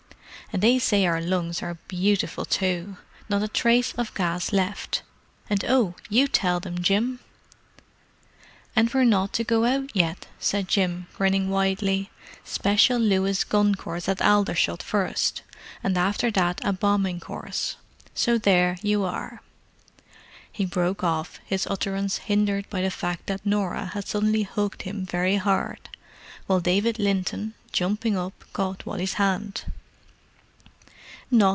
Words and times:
And 0.53 0.61
they 0.61 0.79
say 0.79 1.05
our 1.05 1.21
lungs 1.21 1.63
are 1.63 1.77
beautiful 1.87 2.43
too; 2.43 2.97
not 3.29 3.41
a 3.41 3.47
trace 3.47 3.93
of 3.93 4.13
gas 4.13 4.51
left. 4.51 5.01
And—oh, 5.49 5.95
you 6.09 6.27
tell 6.27 6.59
them, 6.59 6.83
Jim!" 6.83 7.21
"And 8.75 8.93
we're 8.93 9.05
not 9.05 9.31
to 9.35 9.45
go 9.45 9.63
out 9.63 9.95
yet," 9.95 10.27
said 10.41 10.67
Jim, 10.67 11.07
grinning 11.15 11.49
widely. 11.49 12.09
"Special 12.43 12.99
Lewis 12.99 13.45
gun 13.45 13.75
course 13.75 14.09
at 14.09 14.21
Aldershot 14.21 14.83
first, 14.83 15.41
and 15.83 15.97
after 15.97 16.29
that 16.31 16.59
a 16.65 16.73
bombing 16.73 17.21
course. 17.21 17.77
So 18.13 18.37
there 18.37 18.77
you 18.81 19.05
are." 19.05 19.41
He 20.51 20.65
broke 20.65 21.01
off, 21.01 21.39
his 21.45 21.65
utterance 21.65 22.17
hindered 22.17 22.69
by 22.69 22.81
the 22.81 22.91
fact 22.91 23.27
that 23.27 23.45
Norah 23.45 23.91
had 23.93 24.05
suddenly 24.05 24.43
hugged 24.43 24.81
him 24.81 25.05
very 25.05 25.37
hard, 25.37 25.87
while 26.45 26.59
David 26.59 26.99
Linton, 26.99 27.53
jumping 27.71 28.17
up, 28.17 28.43
caught 28.51 28.85
Wally's 28.85 29.13
hand. 29.13 29.63